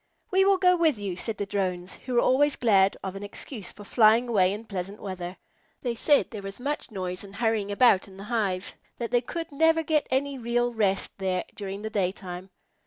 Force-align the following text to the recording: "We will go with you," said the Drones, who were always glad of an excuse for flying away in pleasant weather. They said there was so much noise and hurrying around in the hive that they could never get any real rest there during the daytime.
"We 0.31 0.45
will 0.45 0.57
go 0.57 0.75
with 0.75 0.97
you," 0.97 1.15
said 1.15 1.37
the 1.37 1.45
Drones, 1.45 1.93
who 1.93 2.15
were 2.15 2.21
always 2.21 2.55
glad 2.55 2.97
of 3.03 3.15
an 3.15 3.21
excuse 3.21 3.71
for 3.71 3.83
flying 3.83 4.27
away 4.27 4.51
in 4.51 4.65
pleasant 4.65 4.99
weather. 4.99 5.37
They 5.83 5.93
said 5.93 6.31
there 6.31 6.41
was 6.41 6.55
so 6.55 6.63
much 6.63 6.89
noise 6.89 7.23
and 7.23 7.35
hurrying 7.35 7.71
around 7.71 8.07
in 8.07 8.17
the 8.17 8.23
hive 8.23 8.73
that 8.97 9.11
they 9.11 9.21
could 9.21 9.51
never 9.51 9.83
get 9.83 10.07
any 10.09 10.39
real 10.39 10.73
rest 10.73 11.19
there 11.19 11.43
during 11.53 11.83
the 11.83 11.91
daytime. 11.91 12.49